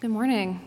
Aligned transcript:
Good 0.00 0.12
morning. 0.12 0.58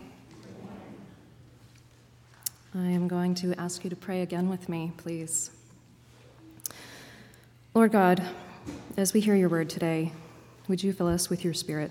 I 2.72 2.86
am 2.86 3.08
going 3.08 3.34
to 3.34 3.52
ask 3.58 3.82
you 3.82 3.90
to 3.90 3.96
pray 3.96 4.22
again 4.22 4.48
with 4.48 4.68
me, 4.68 4.92
please. 4.96 5.50
Lord 7.74 7.90
God, 7.90 8.24
as 8.96 9.12
we 9.12 9.18
hear 9.18 9.34
your 9.34 9.48
word 9.48 9.68
today, 9.68 10.12
would 10.68 10.84
you 10.84 10.92
fill 10.92 11.08
us 11.08 11.30
with 11.30 11.42
your 11.42 11.52
spirit? 11.52 11.90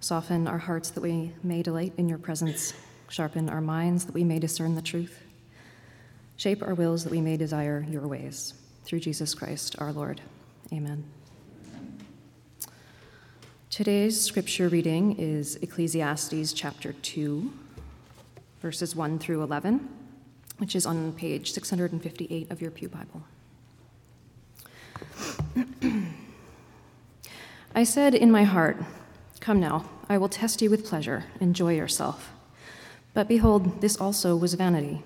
Soften 0.00 0.46
our 0.46 0.58
hearts 0.58 0.90
that 0.90 1.00
we 1.00 1.32
may 1.42 1.62
delight 1.62 1.94
in 1.96 2.06
your 2.06 2.18
presence, 2.18 2.74
sharpen 3.08 3.48
our 3.48 3.62
minds 3.62 4.04
that 4.04 4.14
we 4.14 4.22
may 4.22 4.38
discern 4.38 4.74
the 4.74 4.82
truth, 4.82 5.22
shape 6.36 6.62
our 6.62 6.74
wills 6.74 7.02
that 7.02 7.10
we 7.10 7.22
may 7.22 7.38
desire 7.38 7.86
your 7.88 8.06
ways. 8.06 8.52
Through 8.84 9.00
Jesus 9.00 9.32
Christ 9.32 9.76
our 9.78 9.90
Lord. 9.90 10.20
Amen. 10.70 11.02
Today's 13.70 14.18
scripture 14.18 14.70
reading 14.70 15.16
is 15.18 15.56
Ecclesiastes 15.56 16.54
chapter 16.54 16.94
2, 16.94 17.52
verses 18.62 18.96
1 18.96 19.18
through 19.18 19.42
11, 19.42 19.86
which 20.56 20.74
is 20.74 20.86
on 20.86 21.12
page 21.12 21.52
658 21.52 22.50
of 22.50 22.62
your 22.62 22.70
Pew 22.70 22.88
Bible. 22.88 23.22
I 27.74 27.84
said 27.84 28.14
in 28.14 28.30
my 28.32 28.44
heart, 28.44 28.78
Come 29.40 29.60
now, 29.60 29.84
I 30.08 30.16
will 30.16 30.30
test 30.30 30.62
you 30.62 30.70
with 30.70 30.86
pleasure, 30.86 31.24
enjoy 31.38 31.74
yourself. 31.76 32.32
But 33.12 33.28
behold, 33.28 33.82
this 33.82 33.98
also 33.98 34.34
was 34.34 34.54
vanity. 34.54 35.02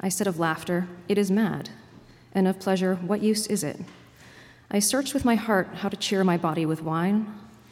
I 0.00 0.08
said 0.08 0.26
of 0.26 0.40
laughter, 0.40 0.88
It 1.08 1.16
is 1.16 1.30
mad, 1.30 1.70
and 2.34 2.48
of 2.48 2.58
pleasure, 2.58 2.96
What 2.96 3.22
use 3.22 3.46
is 3.46 3.62
it? 3.62 3.78
I 4.68 4.80
searched 4.80 5.14
with 5.14 5.24
my 5.24 5.36
heart 5.36 5.68
how 5.76 5.88
to 5.88 5.96
cheer 5.96 6.24
my 6.24 6.36
body 6.36 6.66
with 6.66 6.82
wine 6.82 7.32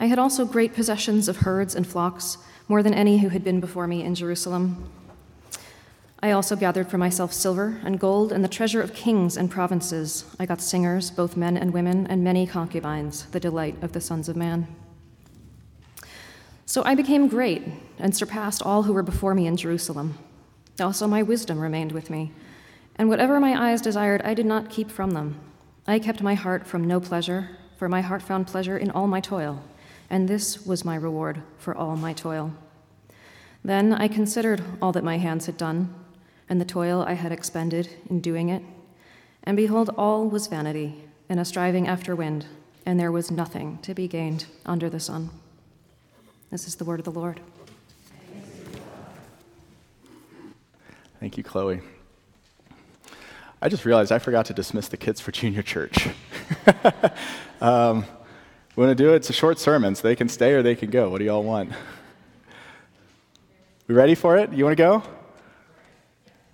I 0.00 0.06
had 0.06 0.18
also 0.18 0.46
great 0.46 0.74
possessions 0.74 1.28
of 1.28 1.36
herds 1.38 1.74
and 1.74 1.86
flocks, 1.86 2.38
more 2.68 2.82
than 2.82 2.94
any 2.94 3.18
who 3.18 3.28
had 3.28 3.44
been 3.44 3.60
before 3.60 3.86
me 3.86 4.02
in 4.02 4.14
Jerusalem. 4.14 4.90
I 6.22 6.30
also 6.30 6.56
gathered 6.56 6.88
for 6.88 6.96
myself 6.96 7.34
silver 7.34 7.78
and 7.84 8.00
gold 8.00 8.32
and 8.32 8.42
the 8.42 8.48
treasure 8.48 8.80
of 8.80 8.94
kings 8.94 9.36
and 9.36 9.50
provinces. 9.50 10.24
I 10.38 10.46
got 10.46 10.62
singers, 10.62 11.10
both 11.10 11.36
men 11.36 11.58
and 11.58 11.74
women, 11.74 12.06
and 12.06 12.24
many 12.24 12.46
concubines, 12.46 13.26
the 13.26 13.40
delight 13.40 13.76
of 13.82 13.92
the 13.92 14.00
sons 14.00 14.30
of 14.30 14.36
man. 14.36 14.74
So 16.64 16.82
I 16.84 16.94
became 16.94 17.28
great 17.28 17.62
and 17.98 18.16
surpassed 18.16 18.62
all 18.62 18.84
who 18.84 18.94
were 18.94 19.02
before 19.02 19.34
me 19.34 19.46
in 19.46 19.58
Jerusalem. 19.58 20.16
Also, 20.80 21.06
my 21.06 21.22
wisdom 21.22 21.60
remained 21.60 21.92
with 21.92 22.08
me, 22.08 22.32
and 22.96 23.10
whatever 23.10 23.38
my 23.38 23.70
eyes 23.70 23.82
desired, 23.82 24.22
I 24.22 24.32
did 24.32 24.46
not 24.46 24.70
keep 24.70 24.90
from 24.90 25.10
them. 25.10 25.38
I 25.86 25.98
kept 25.98 26.22
my 26.22 26.34
heart 26.34 26.66
from 26.66 26.86
no 26.86 27.00
pleasure, 27.00 27.50
for 27.76 27.86
my 27.86 28.00
heart 28.00 28.22
found 28.22 28.46
pleasure 28.46 28.78
in 28.78 28.90
all 28.90 29.06
my 29.06 29.20
toil 29.20 29.62
and 30.10 30.28
this 30.28 30.66
was 30.66 30.84
my 30.84 30.96
reward 30.96 31.42
for 31.56 31.74
all 31.74 31.96
my 31.96 32.12
toil. 32.12 32.52
Then 33.64 33.92
I 33.92 34.08
considered 34.08 34.62
all 34.82 34.92
that 34.92 35.04
my 35.04 35.18
hands 35.18 35.46
had 35.46 35.56
done, 35.56 35.94
and 36.48 36.60
the 36.60 36.64
toil 36.64 37.04
I 37.06 37.12
had 37.12 37.30
expended 37.32 37.88
in 38.08 38.20
doing 38.20 38.48
it, 38.48 38.62
and 39.44 39.56
behold, 39.56 39.90
all 39.96 40.28
was 40.28 40.48
vanity 40.48 41.04
and 41.28 41.38
a 41.38 41.44
striving 41.44 41.86
after 41.86 42.16
wind, 42.16 42.46
and 42.84 42.98
there 42.98 43.12
was 43.12 43.30
nothing 43.30 43.78
to 43.82 43.94
be 43.94 44.08
gained 44.08 44.46
under 44.66 44.90
the 44.90 45.00
sun. 45.00 45.30
This 46.50 46.66
is 46.66 46.74
the 46.74 46.84
word 46.84 46.98
of 46.98 47.04
the 47.04 47.12
Lord. 47.12 47.40
Thank 51.20 51.36
you, 51.36 51.44
Chloe. 51.44 51.80
I 53.62 53.68
just 53.68 53.84
realized 53.84 54.10
I 54.10 54.18
forgot 54.18 54.46
to 54.46 54.54
dismiss 54.54 54.88
the 54.88 54.96
kids 54.96 55.20
for 55.20 55.32
junior 55.32 55.62
church. 55.62 56.08
um, 57.60 58.06
we 58.76 58.84
want 58.84 58.96
to 58.96 59.02
do 59.04 59.12
it. 59.12 59.16
It's 59.16 59.30
a 59.30 59.34
short 59.34 59.58
sermon, 59.58 59.94
so 59.94 60.06
they 60.06 60.16
can 60.16 60.28
stay 60.28 60.52
or 60.52 60.62
they 60.62 60.74
can 60.74 60.90
go. 60.90 61.10
What 61.10 61.18
do 61.18 61.24
y'all 61.24 61.42
want? 61.42 61.72
We 63.88 63.94
ready 63.94 64.14
for 64.14 64.36
it? 64.36 64.52
You 64.52 64.64
want 64.64 64.76
to 64.76 64.82
go? 64.82 65.02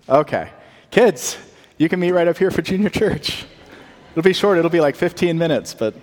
Okay. 0.09 0.49
Kids, 0.89 1.37
you 1.77 1.87
can 1.87 1.99
meet 1.99 2.11
right 2.11 2.27
up 2.27 2.37
here 2.37 2.49
for 2.49 2.61
junior 2.61 2.89
church. 2.89 3.45
It'll 4.11 4.23
be 4.23 4.33
short, 4.33 4.57
it'll 4.57 4.71
be 4.71 4.81
like 4.81 4.95
15 4.95 5.37
minutes, 5.37 5.73
but. 5.73 5.93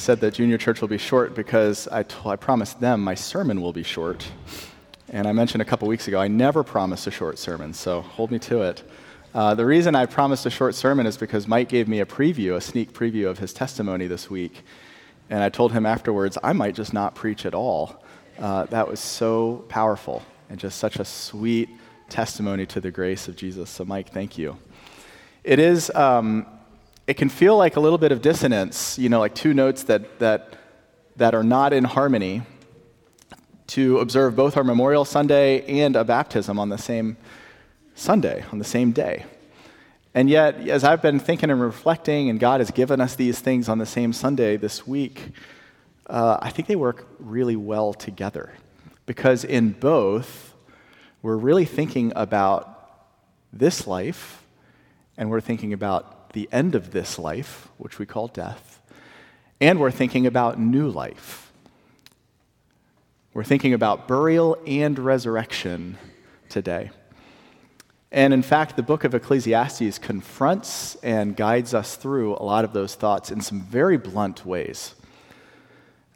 Said 0.00 0.20
that 0.20 0.34
junior 0.34 0.56
church 0.56 0.80
will 0.80 0.88
be 0.88 0.98
short 0.98 1.34
because 1.34 1.86
I, 1.88 2.02
t- 2.04 2.16
I 2.24 2.36
promised 2.36 2.80
them 2.80 3.02
my 3.02 3.14
sermon 3.14 3.60
will 3.60 3.72
be 3.72 3.82
short. 3.82 4.26
And 5.10 5.28
I 5.28 5.32
mentioned 5.32 5.60
a 5.60 5.64
couple 5.64 5.86
weeks 5.88 6.08
ago, 6.08 6.18
I 6.18 6.28
never 6.28 6.64
promise 6.64 7.06
a 7.06 7.10
short 7.10 7.38
sermon, 7.38 7.74
so 7.74 8.00
hold 8.00 8.30
me 8.30 8.38
to 8.40 8.62
it. 8.62 8.82
Uh, 9.34 9.54
the 9.54 9.66
reason 9.66 9.94
I 9.94 10.06
promised 10.06 10.46
a 10.46 10.50
short 10.50 10.74
sermon 10.74 11.06
is 11.06 11.16
because 11.16 11.46
Mike 11.46 11.68
gave 11.68 11.86
me 11.86 12.00
a 12.00 12.06
preview, 12.06 12.56
a 12.56 12.60
sneak 12.60 12.92
preview 12.92 13.28
of 13.28 13.38
his 13.38 13.52
testimony 13.52 14.06
this 14.06 14.30
week. 14.30 14.62
And 15.28 15.42
I 15.42 15.50
told 15.50 15.72
him 15.72 15.84
afterwards, 15.84 16.38
I 16.42 16.54
might 16.54 16.74
just 16.74 16.92
not 16.92 17.14
preach 17.14 17.44
at 17.44 17.54
all. 17.54 18.02
Uh, 18.38 18.64
that 18.66 18.88
was 18.88 19.00
so 19.00 19.64
powerful 19.68 20.22
and 20.48 20.58
just 20.58 20.78
such 20.78 20.96
a 20.96 21.04
sweet 21.04 21.68
testimony 22.08 22.64
to 22.66 22.80
the 22.80 22.90
grace 22.90 23.28
of 23.28 23.36
Jesus. 23.36 23.68
So, 23.68 23.84
Mike, 23.84 24.10
thank 24.10 24.38
you. 24.38 24.56
It 25.44 25.58
is, 25.58 25.90
um, 25.90 26.46
it 27.10 27.16
can 27.16 27.28
feel 27.28 27.56
like 27.56 27.74
a 27.74 27.80
little 27.80 27.98
bit 27.98 28.12
of 28.12 28.22
dissonance, 28.22 28.96
you 28.96 29.08
know, 29.08 29.18
like 29.18 29.34
two 29.34 29.52
notes 29.52 29.82
that, 29.82 30.20
that, 30.20 30.54
that 31.16 31.34
are 31.34 31.42
not 31.42 31.72
in 31.72 31.82
harmony 31.82 32.42
to 33.66 33.98
observe 33.98 34.36
both 34.36 34.56
our 34.56 34.62
Memorial 34.62 35.04
Sunday 35.04 35.66
and 35.82 35.96
a 35.96 36.04
baptism 36.04 36.56
on 36.56 36.68
the 36.68 36.78
same 36.78 37.16
Sunday, 37.96 38.44
on 38.52 38.60
the 38.60 38.64
same 38.64 38.92
day. 38.92 39.24
And 40.14 40.30
yet, 40.30 40.68
as 40.68 40.84
I've 40.84 41.02
been 41.02 41.18
thinking 41.18 41.50
and 41.50 41.60
reflecting, 41.60 42.30
and 42.30 42.38
God 42.38 42.60
has 42.60 42.70
given 42.70 43.00
us 43.00 43.16
these 43.16 43.40
things 43.40 43.68
on 43.68 43.78
the 43.78 43.86
same 43.86 44.12
Sunday 44.12 44.56
this 44.56 44.86
week, 44.86 45.32
uh, 46.06 46.38
I 46.40 46.50
think 46.50 46.68
they 46.68 46.76
work 46.76 47.08
really 47.18 47.56
well 47.56 47.92
together. 47.92 48.52
Because 49.06 49.42
in 49.42 49.72
both, 49.72 50.54
we're 51.22 51.36
really 51.36 51.64
thinking 51.64 52.12
about 52.14 53.02
this 53.52 53.88
life, 53.88 54.44
and 55.16 55.28
we're 55.28 55.40
thinking 55.40 55.72
about 55.72 56.18
the 56.32 56.48
end 56.52 56.74
of 56.74 56.92
this 56.92 57.18
life, 57.18 57.68
which 57.78 57.98
we 57.98 58.06
call 58.06 58.28
death, 58.28 58.80
and 59.60 59.78
we're 59.78 59.90
thinking 59.90 60.26
about 60.26 60.58
new 60.58 60.88
life. 60.88 61.52
We're 63.32 63.44
thinking 63.44 63.74
about 63.74 64.08
burial 64.08 64.58
and 64.66 64.98
resurrection 64.98 65.98
today. 66.48 66.90
And 68.12 68.34
in 68.34 68.42
fact, 68.42 68.74
the 68.74 68.82
book 68.82 69.04
of 69.04 69.14
Ecclesiastes 69.14 69.98
confronts 69.98 70.96
and 70.96 71.36
guides 71.36 71.74
us 71.74 71.94
through 71.94 72.34
a 72.34 72.42
lot 72.42 72.64
of 72.64 72.72
those 72.72 72.96
thoughts 72.96 73.30
in 73.30 73.40
some 73.40 73.60
very 73.60 73.96
blunt 73.96 74.44
ways. 74.44 74.96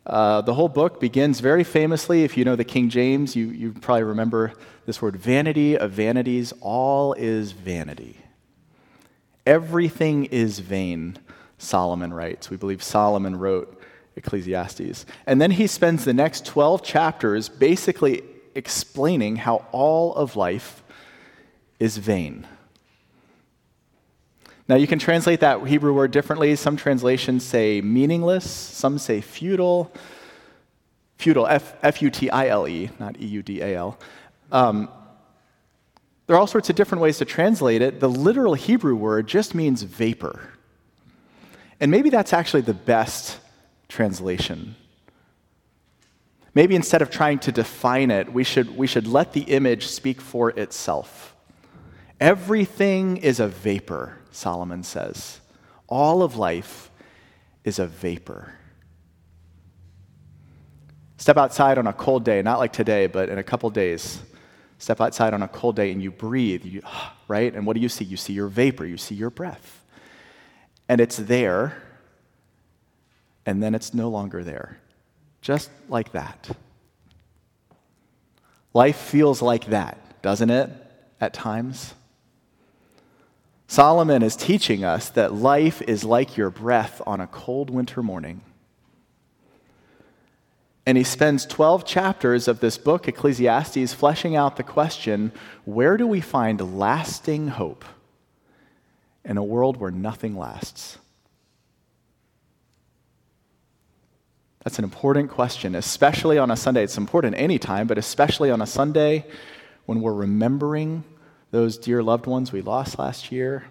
Uh, 0.04 0.40
the 0.42 0.54
whole 0.54 0.68
book 0.68 1.00
begins 1.00 1.40
very 1.40 1.64
famously. 1.64 2.24
If 2.24 2.36
you 2.36 2.44
know 2.44 2.56
the 2.56 2.64
King 2.64 2.90
James, 2.90 3.36
you, 3.36 3.46
you 3.46 3.72
probably 3.72 4.02
remember 4.02 4.52
this 4.84 5.00
word 5.00 5.16
vanity 5.16 5.78
of 5.78 5.92
vanities. 5.92 6.52
All 6.60 7.14
is 7.14 7.52
vanity. 7.52 8.18
Everything 9.46 10.24
is 10.26 10.58
vain, 10.58 11.18
Solomon 11.58 12.12
writes. 12.12 12.50
We 12.50 12.56
believe 12.56 12.82
Solomon 12.82 13.36
wrote 13.36 13.80
Ecclesiastes. 14.16 15.06
And 15.26 15.40
then 15.40 15.52
he 15.52 15.66
spends 15.66 16.04
the 16.04 16.14
next 16.14 16.46
12 16.46 16.82
chapters 16.82 17.48
basically 17.48 18.22
explaining 18.54 19.36
how 19.36 19.66
all 19.72 20.14
of 20.14 20.36
life 20.36 20.82
is 21.78 21.98
vain. 21.98 22.46
Now, 24.66 24.76
you 24.76 24.86
can 24.86 24.98
translate 24.98 25.40
that 25.40 25.66
Hebrew 25.66 25.92
word 25.92 26.10
differently. 26.10 26.56
Some 26.56 26.76
translations 26.76 27.44
say 27.44 27.82
meaningless, 27.82 28.50
some 28.50 28.98
say 28.98 29.20
futile. 29.20 29.92
Futile, 31.18 31.46
F 31.46 32.02
U 32.02 32.10
T 32.10 32.28
I 32.30 32.48
L 32.48 32.66
E, 32.66 32.90
not 32.98 33.20
E 33.20 33.26
U 33.26 33.42
D 33.42 33.60
A 33.60 33.76
L. 33.76 33.98
Um, 34.50 34.88
there 36.26 36.36
are 36.36 36.38
all 36.38 36.46
sorts 36.46 36.70
of 36.70 36.76
different 36.76 37.02
ways 37.02 37.18
to 37.18 37.24
translate 37.24 37.82
it. 37.82 38.00
The 38.00 38.08
literal 38.08 38.54
Hebrew 38.54 38.94
word 38.94 39.26
just 39.26 39.54
means 39.54 39.82
vapor. 39.82 40.40
And 41.80 41.90
maybe 41.90 42.08
that's 42.08 42.32
actually 42.32 42.62
the 42.62 42.74
best 42.74 43.38
translation. 43.88 44.74
Maybe 46.54 46.76
instead 46.76 47.02
of 47.02 47.10
trying 47.10 47.40
to 47.40 47.52
define 47.52 48.10
it, 48.10 48.32
we 48.32 48.44
should, 48.44 48.76
we 48.76 48.86
should 48.86 49.06
let 49.06 49.32
the 49.32 49.42
image 49.42 49.88
speak 49.88 50.20
for 50.20 50.50
itself. 50.50 51.34
Everything 52.20 53.16
is 53.18 53.40
a 53.40 53.48
vapor, 53.48 54.16
Solomon 54.30 54.82
says. 54.82 55.40
All 55.88 56.22
of 56.22 56.36
life 56.36 56.90
is 57.64 57.78
a 57.78 57.86
vapor. 57.86 58.52
Step 61.16 61.36
outside 61.36 61.76
on 61.76 61.86
a 61.86 61.92
cold 61.92 62.24
day, 62.24 62.40
not 62.40 62.58
like 62.58 62.72
today, 62.72 63.08
but 63.08 63.28
in 63.28 63.38
a 63.38 63.42
couple 63.42 63.68
days. 63.70 64.22
Step 64.78 65.00
outside 65.00 65.34
on 65.34 65.42
a 65.42 65.48
cold 65.48 65.76
day 65.76 65.90
and 65.90 66.02
you 66.02 66.10
breathe, 66.10 66.64
you, 66.64 66.82
right? 67.28 67.54
And 67.54 67.66
what 67.66 67.74
do 67.74 67.80
you 67.80 67.88
see? 67.88 68.04
You 68.04 68.16
see 68.16 68.32
your 68.32 68.48
vapor, 68.48 68.84
you 68.84 68.96
see 68.96 69.14
your 69.14 69.30
breath. 69.30 69.84
And 70.88 71.00
it's 71.00 71.16
there, 71.16 71.82
and 73.46 73.62
then 73.62 73.74
it's 73.74 73.94
no 73.94 74.08
longer 74.08 74.44
there. 74.44 74.78
Just 75.40 75.70
like 75.88 76.12
that. 76.12 76.50
Life 78.72 78.96
feels 78.96 79.40
like 79.40 79.66
that, 79.66 80.22
doesn't 80.22 80.50
it, 80.50 80.70
at 81.20 81.32
times? 81.32 81.94
Solomon 83.66 84.22
is 84.22 84.36
teaching 84.36 84.84
us 84.84 85.08
that 85.10 85.32
life 85.32 85.80
is 85.82 86.04
like 86.04 86.36
your 86.36 86.50
breath 86.50 87.00
on 87.06 87.20
a 87.20 87.26
cold 87.26 87.70
winter 87.70 88.02
morning. 88.02 88.42
And 90.86 90.98
he 90.98 91.04
spends 91.04 91.46
12 91.46 91.86
chapters 91.86 92.46
of 92.46 92.60
this 92.60 92.76
book, 92.76 93.08
Ecclesiastes, 93.08 93.94
fleshing 93.94 94.36
out 94.36 94.56
the 94.56 94.62
question 94.62 95.32
where 95.64 95.96
do 95.96 96.06
we 96.06 96.20
find 96.20 96.78
lasting 96.78 97.48
hope 97.48 97.84
in 99.24 99.38
a 99.38 99.44
world 99.44 99.78
where 99.78 99.90
nothing 99.90 100.36
lasts? 100.36 100.98
That's 104.62 104.78
an 104.78 104.84
important 104.84 105.30
question, 105.30 105.74
especially 105.74 106.38
on 106.38 106.50
a 106.50 106.56
Sunday. 106.56 106.84
It's 106.84 106.98
important 106.98 107.36
any 107.36 107.58
time, 107.58 107.86
but 107.86 107.98
especially 107.98 108.50
on 108.50 108.62
a 108.62 108.66
Sunday 108.66 109.26
when 109.86 110.00
we're 110.00 110.14
remembering 110.14 111.04
those 111.50 111.78
dear 111.78 112.02
loved 112.02 112.26
ones 112.26 112.50
we 112.50 112.62
lost 112.62 112.98
last 112.98 113.30
year. 113.30 113.64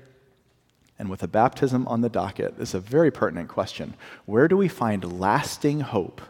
And 0.97 1.09
with 1.09 1.23
a 1.23 1.27
baptism 1.27 1.87
on 1.87 2.01
the 2.01 2.09
docket, 2.09 2.57
this 2.57 2.69
is 2.69 2.75
a 2.75 2.79
very 2.79 3.11
pertinent 3.11 3.49
question. 3.49 3.95
Where 4.25 4.47
do 4.47 4.55
we 4.55 4.67
find 4.67 5.19
lasting 5.19 5.79
hope 5.79 6.21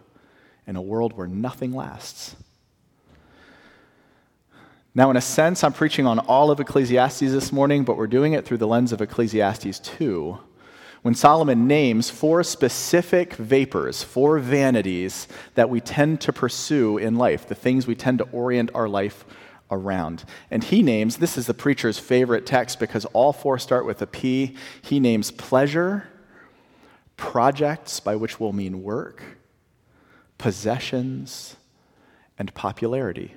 in 0.67 0.75
a 0.75 0.81
world 0.81 1.13
where 1.13 1.27
nothing 1.27 1.73
lasts? 1.73 2.35
Now, 4.95 5.09
in 5.09 5.17
a 5.17 5.21
sense, 5.21 5.63
I'm 5.63 5.73
preaching 5.73 6.05
on 6.05 6.19
all 6.19 6.51
of 6.51 6.59
Ecclesiastes 6.59 7.19
this 7.19 7.51
morning, 7.51 7.83
but 7.83 7.97
we're 7.97 8.07
doing 8.07 8.33
it 8.33 8.45
through 8.45 8.57
the 8.57 8.67
lens 8.67 8.91
of 8.91 9.01
Ecclesiastes 9.01 9.79
2 9.79 10.37
when 11.03 11.13
Solomon 11.13 11.67
names 11.67 12.09
four 12.09 12.43
specific 12.43 13.33
vapors, 13.33 14.03
four 14.03 14.39
vanities 14.39 15.27
that 15.53 15.69
we 15.69 15.81
tend 15.81 16.21
to 16.21 16.33
pursue 16.33 16.97
in 16.97 17.17
life, 17.17 17.47
the 17.47 17.55
things 17.55 17.85
we 17.85 17.93
tend 17.93 18.19
to 18.19 18.27
orient 18.31 18.71
our 18.73 18.87
life 18.87 19.25
around. 19.69 20.23
And 20.49 20.63
he 20.63 20.81
names, 20.81 21.17
this 21.17 21.37
is 21.37 21.45
the 21.45 21.53
preacher's 21.53 21.99
favorite 21.99 22.45
text 22.45 22.79
because 22.79 23.03
all 23.05 23.33
four 23.33 23.59
start 23.59 23.85
with 23.85 24.01
a 24.01 24.07
P. 24.07 24.55
He 24.81 25.01
names 25.01 25.29
pleasure, 25.29 26.07
projects, 27.17 27.99
by 27.99 28.15
which 28.15 28.39
we'll 28.39 28.53
mean 28.53 28.81
work, 28.81 29.21
possessions, 30.43 31.55
and 32.37 32.53
popularity. 32.53 33.33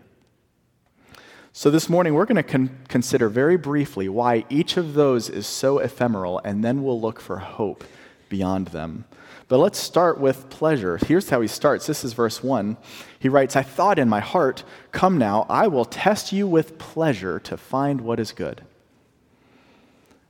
So, 1.53 1.71
this 1.71 1.89
morning, 1.89 2.15
we're 2.15 2.25
going 2.25 2.35
to 2.35 2.43
con- 2.43 2.81
consider 2.89 3.29
very 3.29 3.57
briefly 3.57 4.09
why 4.09 4.45
each 4.51 4.77
of 4.77 4.95
those 4.95 5.31
is 5.31 5.47
so 5.47 5.79
ephemeral, 5.79 6.41
and 6.45 6.65
then 6.65 6.83
we'll 6.83 7.01
look 7.01 7.21
for 7.21 7.39
hope 7.39 7.85
beyond 8.29 8.69
them. 8.69 9.05
But 9.47 9.59
let's 9.59 9.79
start 9.79 10.19
with 10.19 10.51
pleasure. 10.51 10.97
Here's 10.97 11.31
how 11.31 11.41
he 11.41 11.47
starts. 11.47 11.87
This 11.87 12.03
is 12.03 12.13
verse 12.13 12.43
1. 12.43 12.77
He 13.21 13.29
writes, 13.29 13.55
I 13.55 13.63
thought 13.63 14.01
in 14.01 14.09
my 14.09 14.19
heart, 14.19 14.65
Come 14.91 15.17
now, 15.17 15.47
I 15.49 15.69
will 15.69 15.85
test 15.85 16.33
you 16.33 16.49
with 16.49 16.77
pleasure 16.77 17.39
to 17.39 17.57
find 17.57 18.01
what 18.01 18.19
is 18.19 18.33
good. 18.33 18.63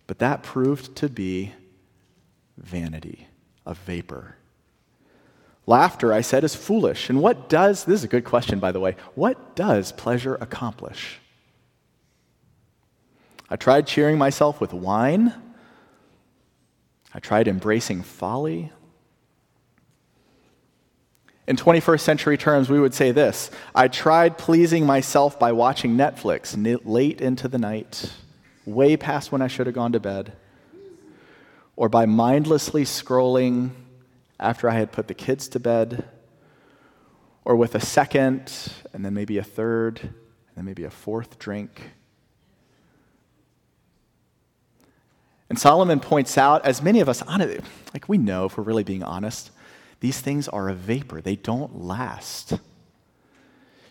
But 0.06 0.18
that 0.18 0.42
proved 0.42 0.94
to 0.96 1.08
be 1.08 1.54
vanity, 2.58 3.28
a 3.64 3.72
vapor. 3.72 4.36
Laughter, 5.66 6.12
I 6.12 6.20
said, 6.20 6.44
is 6.44 6.54
foolish. 6.54 7.10
And 7.10 7.20
what 7.20 7.48
does, 7.48 7.84
this 7.84 8.00
is 8.00 8.04
a 8.04 8.08
good 8.08 8.24
question, 8.24 8.60
by 8.60 8.70
the 8.70 8.78
way, 8.78 8.96
what 9.16 9.56
does 9.56 9.90
pleasure 9.92 10.36
accomplish? 10.36 11.18
I 13.50 13.56
tried 13.56 13.86
cheering 13.86 14.16
myself 14.16 14.60
with 14.60 14.72
wine. 14.72 15.34
I 17.12 17.18
tried 17.18 17.48
embracing 17.48 18.02
folly. 18.02 18.72
In 21.48 21.56
21st 21.56 22.00
century 22.00 22.36
terms, 22.36 22.68
we 22.68 22.80
would 22.80 22.94
say 22.94 23.12
this 23.12 23.50
I 23.74 23.88
tried 23.88 24.38
pleasing 24.38 24.86
myself 24.86 25.38
by 25.38 25.52
watching 25.52 25.96
Netflix 25.96 26.56
late 26.84 27.20
into 27.20 27.48
the 27.48 27.58
night, 27.58 28.12
way 28.64 28.96
past 28.96 29.32
when 29.32 29.42
I 29.42 29.46
should 29.48 29.66
have 29.66 29.74
gone 29.74 29.92
to 29.92 30.00
bed, 30.00 30.32
or 31.76 31.88
by 31.88 32.06
mindlessly 32.06 32.84
scrolling 32.84 33.70
after 34.38 34.68
I 34.68 34.74
had 34.74 34.92
put 34.92 35.08
the 35.08 35.14
kids 35.14 35.48
to 35.48 35.60
bed, 35.60 36.04
or 37.44 37.56
with 37.56 37.74
a 37.74 37.80
second, 37.80 38.52
and 38.92 39.04
then 39.04 39.14
maybe 39.14 39.38
a 39.38 39.44
third, 39.44 40.00
and 40.00 40.56
then 40.56 40.64
maybe 40.64 40.84
a 40.84 40.90
fourth 40.90 41.38
drink. 41.38 41.90
And 45.48 45.58
Solomon 45.58 46.00
points 46.00 46.36
out, 46.36 46.66
as 46.66 46.82
many 46.82 47.00
of 47.00 47.08
us, 47.08 47.22
like 47.26 48.08
we 48.08 48.18
know 48.18 48.46
if 48.46 48.58
we're 48.58 48.64
really 48.64 48.82
being 48.82 49.04
honest, 49.04 49.52
these 50.00 50.20
things 50.20 50.48
are 50.48 50.68
a 50.68 50.74
vapor, 50.74 51.20
they 51.20 51.36
don't 51.36 51.82
last. 51.82 52.54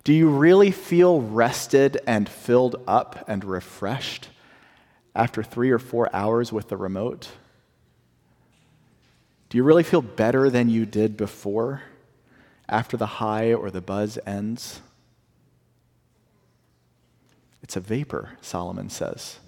Do 0.04 0.14
you 0.14 0.30
really 0.30 0.70
feel 0.70 1.22
rested 1.22 1.98
and 2.06 2.30
filled 2.30 2.76
up 2.86 3.26
and 3.28 3.44
refreshed 3.44 4.30
after 5.16 5.42
three 5.42 5.72
or 5.72 5.80
four 5.80 6.14
hours 6.14 6.54
with 6.54 6.68
the 6.70 6.78
remote? 6.78 7.30
Do 9.56 9.58
you 9.58 9.64
really 9.64 9.84
feel 9.84 10.02
better 10.02 10.50
than 10.50 10.68
you 10.68 10.86
did 10.86 11.16
before 11.16 11.82
after 12.68 12.98
the 12.98 13.06
high 13.06 13.54
or 13.54 13.72
the 13.72 13.80
buzz 13.80 14.20
ends? 14.26 14.82
It's 17.64 17.78
a 17.78 17.80
vapor, 17.80 18.32
Solomon 18.42 18.90
says. 18.90 19.40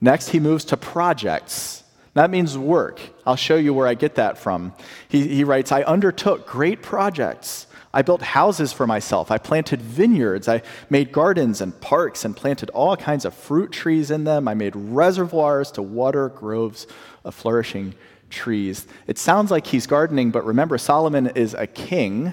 Next, 0.00 0.28
he 0.28 0.38
moves 0.38 0.64
to 0.66 0.76
projects. 0.76 1.82
That 2.14 2.30
means 2.30 2.56
work. 2.56 3.00
I'll 3.26 3.34
show 3.34 3.56
you 3.56 3.74
where 3.74 3.88
I 3.88 3.94
get 3.94 4.14
that 4.14 4.38
from. 4.38 4.74
He, 5.08 5.26
he 5.26 5.42
writes 5.42 5.72
I 5.72 5.82
undertook 5.82 6.46
great 6.46 6.82
projects. 6.82 7.66
I 7.92 8.02
built 8.02 8.22
houses 8.22 8.72
for 8.72 8.86
myself. 8.86 9.32
I 9.32 9.38
planted 9.38 9.82
vineyards. 9.82 10.46
I 10.46 10.62
made 10.88 11.10
gardens 11.10 11.60
and 11.60 11.80
parks 11.80 12.24
and 12.24 12.36
planted 12.36 12.70
all 12.70 12.96
kinds 12.96 13.24
of 13.24 13.34
fruit 13.34 13.72
trees 13.72 14.12
in 14.12 14.22
them. 14.22 14.46
I 14.46 14.54
made 14.54 14.76
reservoirs 14.76 15.72
to 15.72 15.82
water 15.82 16.28
groves 16.28 16.86
of 17.24 17.34
flourishing 17.34 17.96
trees. 18.30 18.86
It 19.06 19.18
sounds 19.18 19.50
like 19.50 19.66
he's 19.66 19.86
gardening, 19.86 20.30
but 20.30 20.44
remember, 20.44 20.78
Solomon 20.78 21.28
is 21.28 21.54
a 21.54 21.66
king. 21.66 22.32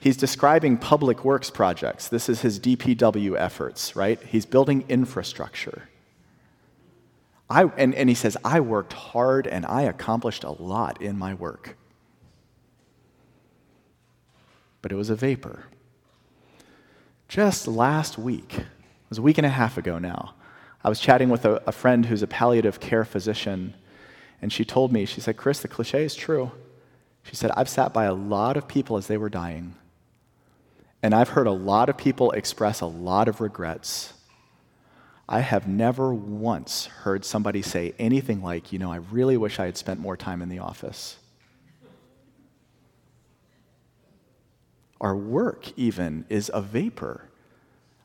He's 0.00 0.16
describing 0.16 0.78
public 0.78 1.24
works 1.24 1.50
projects. 1.50 2.08
This 2.08 2.28
is 2.28 2.40
his 2.40 2.58
DPW 2.58 3.38
efforts, 3.38 3.94
right? 3.94 4.20
He's 4.22 4.46
building 4.46 4.84
infrastructure. 4.88 5.88
I, 7.48 7.64
and, 7.76 7.94
and 7.94 8.08
he 8.08 8.14
says, 8.14 8.36
I 8.44 8.60
worked 8.60 8.94
hard 8.94 9.46
and 9.46 9.66
I 9.66 9.82
accomplished 9.82 10.42
a 10.42 10.50
lot 10.50 11.02
in 11.02 11.18
my 11.18 11.34
work. 11.34 11.76
But 14.80 14.90
it 14.90 14.96
was 14.96 15.10
a 15.10 15.14
vapor. 15.14 15.64
Just 17.28 17.68
last 17.68 18.18
week, 18.18 18.54
it 18.54 18.66
was 19.08 19.18
a 19.18 19.22
week 19.22 19.38
and 19.38 19.46
a 19.46 19.50
half 19.50 19.78
ago 19.78 19.98
now, 19.98 20.34
I 20.84 20.88
was 20.88 20.98
chatting 20.98 21.28
with 21.28 21.44
a, 21.44 21.62
a 21.66 21.72
friend 21.72 22.06
who's 22.06 22.22
a 22.22 22.26
palliative 22.26 22.80
care 22.80 23.04
physician 23.04 23.74
and 24.42 24.52
she 24.52 24.64
told 24.64 24.92
me, 24.92 25.06
she 25.06 25.20
said, 25.20 25.36
Chris, 25.36 25.60
the 25.60 25.68
cliche 25.68 26.04
is 26.04 26.16
true. 26.16 26.50
She 27.22 27.36
said, 27.36 27.52
I've 27.56 27.68
sat 27.68 27.94
by 27.94 28.04
a 28.04 28.12
lot 28.12 28.56
of 28.56 28.66
people 28.66 28.96
as 28.96 29.06
they 29.06 29.16
were 29.16 29.30
dying, 29.30 29.76
and 31.02 31.14
I've 31.14 31.30
heard 31.30 31.46
a 31.46 31.52
lot 31.52 31.88
of 31.88 31.96
people 31.96 32.32
express 32.32 32.80
a 32.80 32.86
lot 32.86 33.28
of 33.28 33.40
regrets. 33.40 34.12
I 35.28 35.40
have 35.40 35.68
never 35.68 36.12
once 36.12 36.86
heard 36.86 37.24
somebody 37.24 37.62
say 37.62 37.94
anything 37.98 38.42
like, 38.42 38.72
you 38.72 38.80
know, 38.80 38.92
I 38.92 38.96
really 38.96 39.36
wish 39.36 39.60
I 39.60 39.66
had 39.66 39.76
spent 39.76 40.00
more 40.00 40.16
time 40.16 40.42
in 40.42 40.48
the 40.48 40.58
office. 40.58 41.16
Our 45.00 45.16
work, 45.16 45.72
even, 45.76 46.26
is 46.28 46.50
a 46.52 46.60
vapor. 46.60 47.28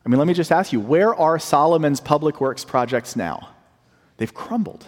I 0.05 0.09
mean, 0.09 0.19
let 0.19 0.27
me 0.27 0.33
just 0.33 0.51
ask 0.51 0.71
you 0.71 0.79
where 0.79 1.13
are 1.13 1.37
Solomon's 1.37 1.99
public 1.99 2.39
works 2.39 2.63
projects 2.63 3.15
now? 3.15 3.49
They've 4.17 4.33
crumbled. 4.33 4.87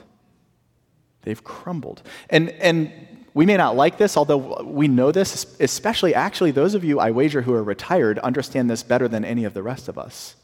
They've 1.29 1.43
crumbled. 1.43 2.01
And, 2.31 2.49
and 2.49 2.91
we 3.35 3.45
may 3.45 3.55
not 3.55 3.75
like 3.75 3.99
this, 3.99 4.17
although 4.17 4.63
we 4.63 4.87
know 4.87 5.11
this, 5.11 5.45
especially 5.59 6.15
actually 6.15 6.49
those 6.49 6.73
of 6.73 6.83
you, 6.83 6.99
I 6.99 7.11
wager, 7.11 7.43
who 7.43 7.53
are 7.53 7.61
retired 7.61 8.17
understand 8.17 8.67
this 8.67 8.81
better 8.81 9.07
than 9.07 9.23
any 9.23 9.43
of 9.43 9.53
the 9.53 9.61
rest 9.61 9.87
of 9.87 9.99
us. 9.99 10.35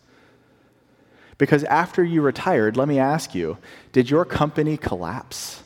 Because 1.39 1.63
after 1.63 2.03
you 2.03 2.21
retired, 2.21 2.77
let 2.77 2.87
me 2.87 2.99
ask 2.99 3.33
you 3.33 3.57
did 3.93 4.11
your 4.11 4.25
company 4.25 4.77
collapse? 4.77 5.63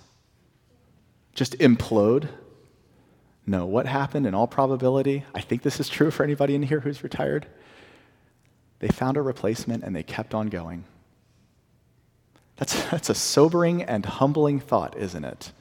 Just 1.33 1.59
implode? 1.59 2.29
No. 3.45 3.65
What 3.65 3.87
happened 3.87 4.25
in 4.25 4.33
all 4.33 4.47
probability? 4.47 5.25
I 5.35 5.41
think 5.41 5.63
this 5.63 5.81
is 5.81 5.89
true 5.89 6.11
for 6.11 6.23
anybody 6.23 6.55
in 6.55 6.63
here 6.63 6.79
who's 6.79 7.03
retired. 7.03 7.45
They 8.79 8.87
found 8.87 9.17
a 9.17 9.21
replacement 9.21 9.83
and 9.83 9.93
they 9.93 10.03
kept 10.03 10.33
on 10.33 10.47
going. 10.47 10.85
That's, 12.59 12.83
that's 12.91 13.09
a 13.09 13.15
sobering 13.15 13.81
and 13.81 14.05
humbling 14.05 14.59
thought, 14.59 14.95
isn't 14.97 15.25
it? 15.25 15.51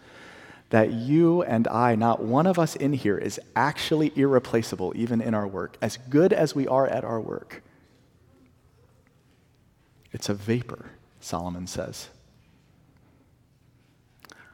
That 0.71 0.93
you 0.93 1.43
and 1.43 1.67
I, 1.69 1.95
not 1.95 2.23
one 2.23 2.47
of 2.47 2.59
us 2.59 2.77
in 2.77 2.93
here, 2.93 3.17
is 3.17 3.41
actually 3.57 4.13
irreplaceable 4.17 4.93
even 4.95 5.23
in 5.23 5.33
our 5.33 5.47
work, 5.47 5.79
as 5.81 5.97
good 6.11 6.35
as 6.35 6.55
we 6.55 6.67
are 6.69 6.87
at 6.87 7.05
our 7.05 7.21
work. 7.21 7.63
It's 10.13 10.29
a 10.29 10.35
vapor, 10.35 10.91
Solomon 11.21 11.67
says. 11.67 12.09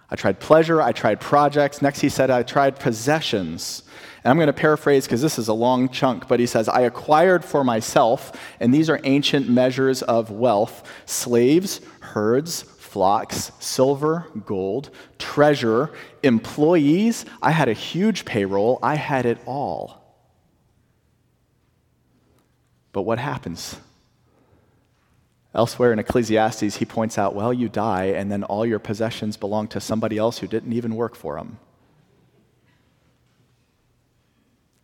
I 0.09 0.17
tried 0.17 0.39
pleasure, 0.39 0.81
I 0.81 0.93
tried 0.93 1.21
projects. 1.21 1.83
Next, 1.83 2.01
he 2.01 2.09
said, 2.09 2.31
I 2.31 2.45
tried 2.45 2.79
possessions. 2.79 3.83
And 4.25 4.31
I'm 4.31 4.39
going 4.39 4.47
to 4.47 4.55
paraphrase 4.55 5.05
because 5.05 5.21
this 5.21 5.39
is 5.39 5.49
a 5.49 5.55
long 5.55 5.91
chunk, 5.91 6.29
but 6.29 6.41
he 6.41 6.47
says, 6.47 6.67
I 6.67 6.81
acquired 6.81 7.45
for 7.45 7.63
myself, 7.63 8.33
and 8.59 8.73
these 8.73 8.89
are 8.89 8.99
ancient 9.05 9.51
measures 9.51 10.01
of 10.03 10.31
wealth 10.31 10.89
slaves, 11.05 11.83
herds, 12.01 12.63
flocks, 12.63 13.53
silver, 13.61 14.27
gold, 14.47 14.89
treasure, 15.19 15.91
employees. 16.23 17.27
I 17.43 17.51
had 17.51 17.69
a 17.69 17.75
huge 17.75 18.25
payroll, 18.25 18.79
I 18.83 18.95
had 18.95 19.27
it 19.27 19.39
all. 19.45 20.01
But 22.93 23.03
what 23.03 23.19
happens? 23.19 23.77
Elsewhere 25.55 25.93
in 25.93 25.99
Ecclesiastes, 25.99 26.77
he 26.77 26.85
points 26.87 27.19
out, 27.19 27.35
well, 27.35 27.53
you 27.53 27.69
die, 27.69 28.07
and 28.07 28.33
then 28.33 28.43
all 28.43 28.65
your 28.65 28.79
possessions 28.79 29.37
belong 29.37 29.69
to 29.69 29.81
somebody 29.81 30.17
else 30.17 30.39
who 30.39 30.47
didn't 30.47 30.73
even 30.73 30.95
work 30.95 31.15
for 31.15 31.37
them. 31.37 31.59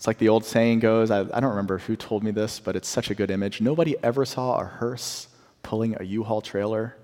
It's 0.00 0.07
like 0.07 0.16
the 0.16 0.30
old 0.30 0.47
saying 0.47 0.78
goes 0.78 1.11
I, 1.11 1.21
I 1.21 1.40
don't 1.40 1.50
remember 1.50 1.76
who 1.76 1.95
told 1.95 2.25
me 2.25 2.30
this, 2.30 2.59
but 2.59 2.75
it's 2.75 2.88
such 2.88 3.11
a 3.11 3.14
good 3.14 3.30
image. 3.30 3.61
Nobody 3.61 4.02
ever 4.02 4.25
saw 4.25 4.59
a 4.59 4.64
hearse 4.64 5.28
pulling 5.62 5.95
a 6.00 6.04
U 6.04 6.25
Haul 6.25 6.40
trailer. 6.40 6.97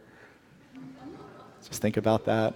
Just 1.68 1.82
think 1.82 1.98
about 1.98 2.24
that. 2.24 2.54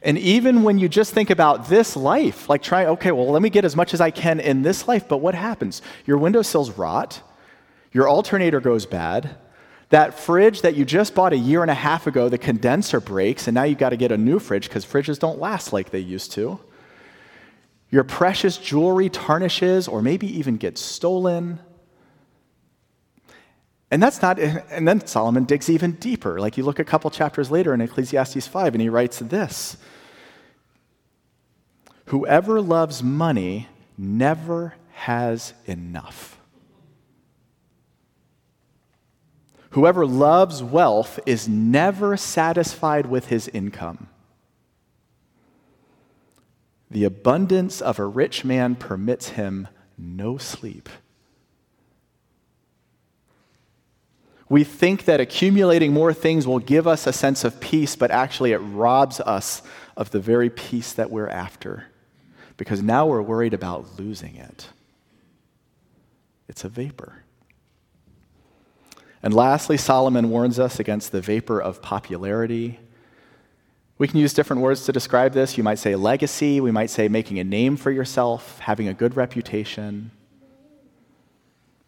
And 0.00 0.16
even 0.16 0.62
when 0.62 0.78
you 0.78 0.88
just 0.88 1.12
think 1.12 1.28
about 1.28 1.68
this 1.68 1.96
life, 1.96 2.48
like 2.48 2.62
try, 2.62 2.86
okay, 2.86 3.12
well, 3.12 3.30
let 3.30 3.42
me 3.42 3.50
get 3.50 3.66
as 3.66 3.76
much 3.76 3.92
as 3.92 4.00
I 4.00 4.10
can 4.10 4.40
in 4.40 4.62
this 4.62 4.88
life, 4.88 5.06
but 5.06 5.18
what 5.18 5.34
happens? 5.34 5.82
Your 6.06 6.16
windowsills 6.16 6.70
rot, 6.70 7.20
your 7.92 8.08
alternator 8.08 8.60
goes 8.60 8.86
bad, 8.86 9.36
that 9.94 10.18
fridge 10.18 10.62
that 10.62 10.74
you 10.74 10.84
just 10.84 11.14
bought 11.14 11.32
a 11.32 11.36
year 11.36 11.62
and 11.62 11.70
a 11.70 11.74
half 11.74 12.08
ago, 12.08 12.28
the 12.28 12.36
condenser 12.36 12.98
breaks, 12.98 13.46
and 13.46 13.54
now 13.54 13.62
you've 13.62 13.78
got 13.78 13.90
to 13.90 13.96
get 13.96 14.10
a 14.10 14.18
new 14.18 14.40
fridge 14.40 14.66
because 14.68 14.84
fridges 14.84 15.20
don't 15.20 15.38
last 15.38 15.72
like 15.72 15.90
they 15.90 16.00
used 16.00 16.32
to. 16.32 16.58
Your 17.90 18.02
precious 18.02 18.56
jewelry 18.56 19.08
tarnishes 19.08 19.86
or 19.86 20.02
maybe 20.02 20.26
even 20.36 20.56
gets 20.56 20.80
stolen. 20.80 21.60
And 23.92 24.02
that's 24.02 24.20
not, 24.20 24.40
and 24.40 24.88
then 24.88 25.06
Solomon 25.06 25.44
digs 25.44 25.70
even 25.70 25.92
deeper. 25.92 26.40
Like 26.40 26.56
you 26.56 26.64
look 26.64 26.80
a 26.80 26.84
couple 26.84 27.08
chapters 27.08 27.52
later 27.52 27.72
in 27.72 27.80
Ecclesiastes 27.80 28.48
5, 28.48 28.74
and 28.74 28.82
he 28.82 28.88
writes 28.88 29.20
this 29.20 29.76
Whoever 32.06 32.60
loves 32.60 33.00
money 33.00 33.68
never 33.96 34.74
has 34.90 35.54
enough. 35.66 36.33
Whoever 39.74 40.06
loves 40.06 40.62
wealth 40.62 41.18
is 41.26 41.48
never 41.48 42.16
satisfied 42.16 43.06
with 43.06 43.26
his 43.26 43.48
income. 43.48 44.06
The 46.92 47.02
abundance 47.02 47.80
of 47.80 47.98
a 47.98 48.06
rich 48.06 48.44
man 48.44 48.76
permits 48.76 49.30
him 49.30 49.66
no 49.98 50.38
sleep. 50.38 50.88
We 54.48 54.62
think 54.62 55.06
that 55.06 55.20
accumulating 55.20 55.92
more 55.92 56.12
things 56.12 56.46
will 56.46 56.60
give 56.60 56.86
us 56.86 57.08
a 57.08 57.12
sense 57.12 57.42
of 57.42 57.58
peace, 57.58 57.96
but 57.96 58.12
actually 58.12 58.52
it 58.52 58.58
robs 58.58 59.18
us 59.18 59.60
of 59.96 60.12
the 60.12 60.20
very 60.20 60.50
peace 60.50 60.92
that 60.92 61.10
we're 61.10 61.26
after 61.26 61.86
because 62.56 62.80
now 62.80 63.06
we're 63.06 63.22
worried 63.22 63.54
about 63.54 63.98
losing 63.98 64.36
it. 64.36 64.68
It's 66.46 66.62
a 66.62 66.68
vapor. 66.68 67.23
And 69.24 69.32
lastly, 69.32 69.78
Solomon 69.78 70.28
warns 70.28 70.58
us 70.58 70.78
against 70.78 71.10
the 71.10 71.22
vapor 71.22 71.58
of 71.58 71.80
popularity. 71.80 72.78
We 73.96 74.06
can 74.06 74.20
use 74.20 74.34
different 74.34 74.60
words 74.60 74.84
to 74.84 74.92
describe 74.92 75.32
this. 75.32 75.56
You 75.56 75.64
might 75.64 75.78
say 75.78 75.96
legacy, 75.96 76.60
we 76.60 76.70
might 76.70 76.90
say 76.90 77.08
making 77.08 77.38
a 77.38 77.44
name 77.44 77.78
for 77.78 77.90
yourself, 77.90 78.58
having 78.58 78.86
a 78.86 78.92
good 78.92 79.16
reputation, 79.16 80.10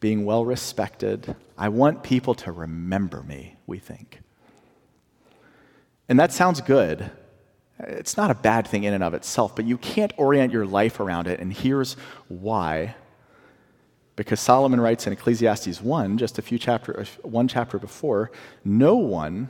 being 0.00 0.24
well 0.24 0.46
respected. 0.46 1.36
I 1.58 1.68
want 1.68 2.02
people 2.02 2.34
to 2.36 2.52
remember 2.52 3.22
me, 3.22 3.56
we 3.66 3.80
think. 3.80 4.20
And 6.08 6.18
that 6.18 6.32
sounds 6.32 6.62
good, 6.62 7.10
it's 7.80 8.16
not 8.16 8.30
a 8.30 8.34
bad 8.34 8.66
thing 8.66 8.84
in 8.84 8.94
and 8.94 9.04
of 9.04 9.12
itself, 9.12 9.54
but 9.54 9.66
you 9.66 9.76
can't 9.76 10.14
orient 10.16 10.54
your 10.54 10.64
life 10.64 11.00
around 11.00 11.26
it, 11.26 11.38
and 11.38 11.52
here's 11.52 11.98
why. 12.28 12.94
Because 14.16 14.40
Solomon 14.40 14.80
writes 14.80 15.06
in 15.06 15.12
Ecclesiastes 15.12 15.80
1, 15.80 16.18
just 16.18 16.38
a 16.38 16.42
few 16.42 16.58
chapter, 16.58 17.04
one 17.22 17.48
chapter 17.48 17.78
before, 17.78 18.30
no 18.64 18.96
one 18.96 19.48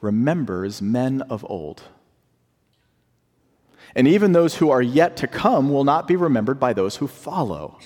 remembers 0.00 0.82
men 0.82 1.22
of 1.22 1.44
old. 1.48 1.82
And 3.94 4.06
even 4.06 4.32
those 4.32 4.56
who 4.56 4.68
are 4.68 4.82
yet 4.82 5.16
to 5.18 5.26
come 5.26 5.70
will 5.70 5.84
not 5.84 6.06
be 6.06 6.16
remembered 6.16 6.60
by 6.60 6.74
those 6.74 6.96
who 6.96 7.06
follow. 7.06 7.78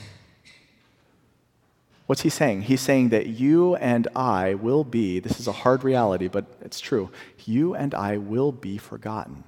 What's 2.06 2.22
he 2.22 2.28
saying? 2.28 2.62
He's 2.62 2.80
saying 2.80 3.10
that 3.10 3.26
you 3.26 3.76
and 3.76 4.08
I 4.16 4.54
will 4.54 4.82
be, 4.82 5.20
this 5.20 5.38
is 5.38 5.46
a 5.46 5.52
hard 5.52 5.84
reality, 5.84 6.26
but 6.26 6.44
it's 6.60 6.80
true, 6.80 7.10
you 7.44 7.76
and 7.76 7.94
I 7.94 8.16
will 8.16 8.50
be 8.50 8.78
forgotten 8.78 9.44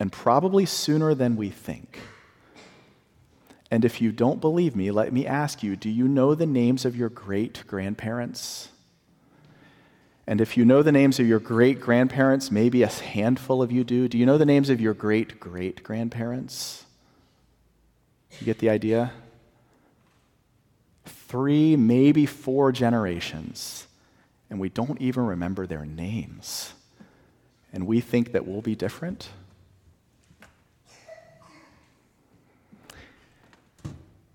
and 0.00 0.10
probably 0.10 0.64
sooner 0.64 1.14
than 1.14 1.36
we 1.36 1.50
think. 1.50 2.00
And 3.70 3.84
if 3.84 4.00
you 4.00 4.10
don't 4.10 4.40
believe 4.40 4.74
me, 4.74 4.90
let 4.90 5.12
me 5.12 5.26
ask 5.26 5.62
you 5.62 5.76
do 5.76 5.88
you 5.88 6.08
know 6.08 6.34
the 6.34 6.46
names 6.46 6.84
of 6.84 6.96
your 6.96 7.08
great 7.08 7.64
grandparents? 7.66 8.70
And 10.26 10.40
if 10.40 10.56
you 10.56 10.64
know 10.64 10.82
the 10.82 10.92
names 10.92 11.18
of 11.18 11.26
your 11.26 11.40
great 11.40 11.80
grandparents, 11.80 12.50
maybe 12.50 12.82
a 12.82 12.88
handful 12.88 13.62
of 13.62 13.72
you 13.72 13.84
do, 13.84 14.06
do 14.08 14.16
you 14.18 14.26
know 14.26 14.38
the 14.38 14.46
names 14.46 14.70
of 14.70 14.80
your 14.80 14.94
great 14.94 15.40
great 15.40 15.82
grandparents? 15.82 16.84
You 18.38 18.44
get 18.44 18.58
the 18.58 18.70
idea? 18.70 19.12
Three, 21.04 21.76
maybe 21.76 22.26
four 22.26 22.72
generations, 22.72 23.86
and 24.48 24.58
we 24.58 24.68
don't 24.68 25.00
even 25.00 25.26
remember 25.26 25.66
their 25.66 25.84
names. 25.84 26.74
And 27.72 27.86
we 27.86 28.00
think 28.00 28.32
that 28.32 28.46
we'll 28.46 28.62
be 28.62 28.74
different? 28.74 29.30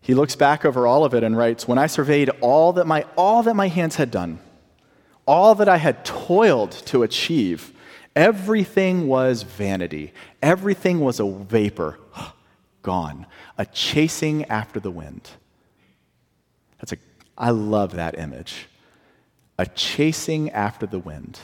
He 0.05 0.13
looks 0.13 0.35
back 0.35 0.65
over 0.65 0.85
all 0.85 1.03
of 1.03 1.15
it 1.15 1.24
and 1.24 1.35
writes, 1.35 1.67
When 1.67 1.79
I 1.79 1.88
surveyed 1.88 2.29
all 2.39 2.74
that 2.74 2.85
my, 2.85 3.07
all 3.17 3.41
that 3.41 3.55
my 3.55 3.69
hands 3.69 3.95
had 3.95 4.12
done, 4.12 4.38
all 5.25 5.55
that 5.55 5.67
I 5.67 5.77
had 5.77 6.05
toiled 6.05 6.74
to 6.85 7.01
achieve, 7.01 7.74
everything 8.15 9.07
was 9.07 9.41
vanity. 9.41 10.13
Everything 10.43 11.00
was 11.00 11.19
a 11.19 11.27
vapor, 11.27 11.97
gone, 12.83 13.25
a 13.57 13.65
chasing 13.65 14.45
after 14.45 14.79
the 14.79 14.91
wind. 14.91 15.27
That's 16.77 16.93
a, 16.93 16.97
I 17.35 17.50
love 17.50 17.93
that 17.95 18.19
image. 18.19 18.67
A 19.57 19.65
chasing 19.65 20.51
after 20.51 20.85
the 20.85 21.00
wind 21.00 21.39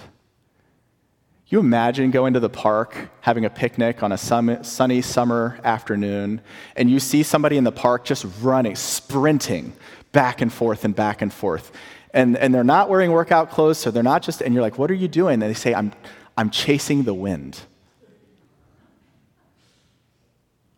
you 1.52 1.60
imagine 1.60 2.12
going 2.12 2.34
to 2.34 2.40
the 2.40 2.50
park, 2.50 3.10
having 3.20 3.44
a 3.44 3.50
picnic 3.50 4.02
on 4.04 4.14
a 4.14 4.18
sunny 4.18 5.02
summer 5.02 5.60
afternoon, 5.66 6.40
and 6.78 6.90
you 6.90 6.98
see 6.98 7.24
somebody 7.24 7.58
in 7.58 7.66
the 7.66 7.74
park 7.74 8.06
just 8.06 8.26
running, 8.42 8.74
sprinting 8.74 9.74
back 10.14 10.42
and 10.42 10.52
forth 10.52 10.86
and 10.86 10.96
back 10.96 11.22
and 11.22 11.34
forth. 11.34 11.74
And, 12.14 12.38
and 12.38 12.56
they're 12.56 12.64
not 12.64 12.90
wearing 12.90 13.12
workout 13.12 13.52
clothes, 13.52 13.78
so 13.78 13.92
they're 13.92 14.02
not 14.02 14.22
just, 14.22 14.42
and 14.42 14.54
you're 14.54 14.64
like, 14.64 14.78
what 14.78 14.90
are 14.90 14.96
you 14.96 15.10
doing? 15.10 15.34
And 15.34 15.42
they 15.44 15.54
say, 15.54 15.74
I'm, 15.76 15.92
I'm 16.38 16.52
chasing 16.52 17.04
the 17.04 17.14
wind. 17.14 17.60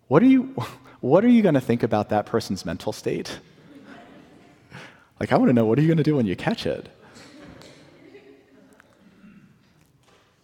What 0.08 0.24
are 0.24 0.28
you, 0.28 0.56
what 1.02 1.24
are 1.24 1.30
you 1.30 1.44
going 1.44 1.56
to 1.56 1.62
think 1.62 1.84
about 1.84 2.10
that 2.10 2.26
person's 2.26 2.66
mental 2.66 2.94
state? 2.94 3.40
Like, 5.20 5.32
I 5.32 5.38
want 5.38 5.50
to 5.50 5.54
know 5.54 5.66
what 5.66 5.78
are 5.78 5.84
you 5.84 5.88
going 5.88 5.98
to 5.98 6.04
do 6.04 6.16
when 6.16 6.26
you 6.26 6.36
catch 6.36 6.66
it? 6.66 6.90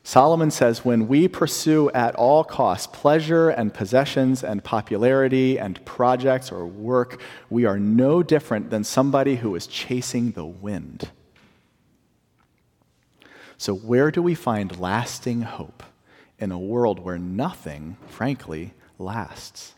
Solomon 0.10 0.50
says, 0.50 0.84
when 0.84 1.08
we 1.08 1.28
pursue 1.28 1.92
at 1.92 2.16
all 2.16 2.44
costs 2.44 2.88
pleasure 2.88 3.50
and 3.50 3.72
possessions 3.72 4.44
and 4.44 4.64
popularity 4.64 5.60
and 5.60 5.86
projects 5.86 6.52
or 6.52 6.66
work, 6.66 7.22
we 7.52 7.66
are 7.66 7.78
no 7.78 8.24
different 8.24 8.72
than 8.72 8.84
somebody 8.84 9.36
who 9.36 9.54
is 9.54 9.68
chasing 9.68 10.32
the 10.32 10.48
wind. 10.48 11.12
So, 13.60 13.76
where 13.76 14.10
do 14.10 14.24
we 14.24 14.34
find 14.34 14.80
lasting 14.80 15.44
hope 15.44 15.84
in 16.40 16.52
a 16.52 16.58
world 16.58 16.98
where 16.98 17.20
nothing, 17.20 17.96
frankly, 18.08 18.74
lasts? 18.98 19.76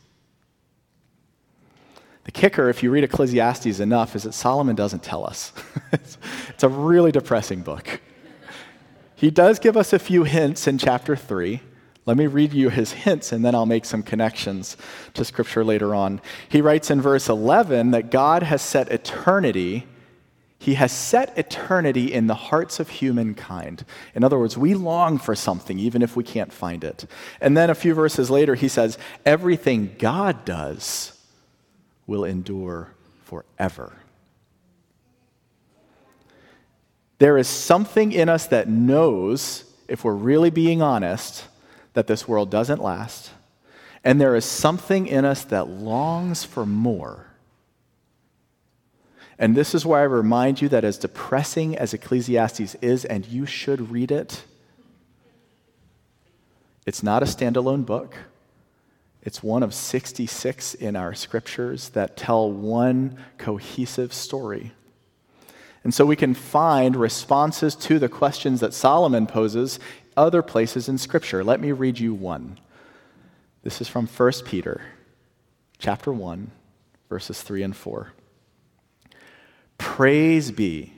The 2.23 2.31
kicker, 2.31 2.69
if 2.69 2.81
you 2.81 2.89
read 2.89 3.03
Ecclesiastes 3.03 3.81
enough, 3.81 4.15
is 4.15 4.23
that 4.23 4.33
Solomon 4.33 4.77
doesn't 4.77 5.03
tell 5.03 5.25
us. 5.25 5.51
it's 5.91 6.63
a 6.63 6.69
really 6.69 7.11
depressing 7.11 7.63
book. 7.63 8.00
He 9.21 9.29
does 9.29 9.59
give 9.59 9.77
us 9.77 9.93
a 9.93 9.99
few 9.99 10.23
hints 10.23 10.65
in 10.65 10.79
chapter 10.79 11.15
3. 11.15 11.61
Let 12.07 12.17
me 12.17 12.25
read 12.25 12.53
you 12.53 12.69
his 12.69 12.91
hints 12.91 13.31
and 13.31 13.45
then 13.45 13.53
I'll 13.53 13.67
make 13.67 13.85
some 13.85 14.01
connections 14.01 14.77
to 15.13 15.23
scripture 15.23 15.63
later 15.63 15.93
on. 15.93 16.21
He 16.49 16.59
writes 16.59 16.89
in 16.89 16.99
verse 17.01 17.29
11 17.29 17.91
that 17.91 18.09
God 18.09 18.41
has 18.41 18.63
set 18.63 18.91
eternity, 18.91 19.85
he 20.57 20.73
has 20.73 20.91
set 20.91 21.37
eternity 21.37 22.11
in 22.11 22.25
the 22.25 22.33
hearts 22.33 22.79
of 22.79 22.89
humankind. 22.89 23.85
In 24.15 24.23
other 24.23 24.39
words, 24.39 24.57
we 24.57 24.73
long 24.73 25.19
for 25.19 25.35
something 25.35 25.77
even 25.77 26.01
if 26.01 26.15
we 26.15 26.23
can't 26.23 26.51
find 26.51 26.83
it. 26.83 27.05
And 27.39 27.55
then 27.55 27.69
a 27.69 27.75
few 27.75 27.93
verses 27.93 28.31
later, 28.31 28.55
he 28.55 28.67
says, 28.67 28.97
everything 29.23 29.97
God 29.99 30.45
does 30.45 31.15
will 32.07 32.23
endure 32.23 32.89
forever. 33.25 34.00
There 37.21 37.37
is 37.37 37.47
something 37.47 38.11
in 38.13 38.29
us 38.29 38.47
that 38.47 38.67
knows, 38.67 39.65
if 39.87 40.03
we're 40.03 40.15
really 40.15 40.49
being 40.49 40.81
honest, 40.81 41.45
that 41.93 42.07
this 42.07 42.27
world 42.27 42.49
doesn't 42.49 42.81
last. 42.81 43.29
And 44.03 44.19
there 44.19 44.35
is 44.35 44.43
something 44.43 45.05
in 45.05 45.23
us 45.23 45.43
that 45.43 45.67
longs 45.67 46.43
for 46.43 46.65
more. 46.65 47.27
And 49.37 49.55
this 49.55 49.75
is 49.75 49.85
why 49.85 49.99
I 49.99 50.05
remind 50.05 50.63
you 50.63 50.69
that 50.69 50.83
as 50.83 50.97
depressing 50.97 51.77
as 51.77 51.93
Ecclesiastes 51.93 52.73
is, 52.81 53.05
and 53.05 53.23
you 53.27 53.45
should 53.45 53.91
read 53.91 54.09
it, 54.09 54.43
it's 56.87 57.03
not 57.03 57.21
a 57.21 57.27
standalone 57.27 57.85
book. 57.85 58.15
It's 59.21 59.43
one 59.43 59.61
of 59.61 59.75
66 59.75 60.73
in 60.73 60.95
our 60.95 61.13
scriptures 61.13 61.89
that 61.89 62.17
tell 62.17 62.51
one 62.51 63.15
cohesive 63.37 64.11
story. 64.11 64.71
And 65.83 65.93
so 65.93 66.05
we 66.05 66.15
can 66.15 66.33
find 66.33 66.95
responses 66.95 67.75
to 67.75 67.97
the 67.97 68.09
questions 68.09 68.59
that 68.59 68.73
Solomon 68.73 69.25
poses 69.25 69.79
other 70.15 70.41
places 70.41 70.88
in 70.88 70.97
Scripture. 70.97 71.43
Let 71.43 71.59
me 71.59 71.71
read 71.71 72.00
you 72.00 72.13
one. 72.13 72.59
This 73.63 73.81
is 73.81 73.88
from 73.88 74.07
1 74.07 74.31
Peter 74.45 74.81
chapter 75.79 76.13
1, 76.13 76.51
verses 77.09 77.41
3 77.41 77.63
and 77.63 77.75
4. 77.75 78.13
Praise 79.79 80.51
be 80.51 80.93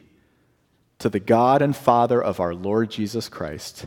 to 1.00 1.10
the 1.10 1.20
God 1.20 1.62
and 1.62 1.76
Father 1.76 2.22
of 2.22 2.40
our 2.40 2.54
Lord 2.54 2.92
Jesus 2.92 3.30
Christ. 3.30 3.86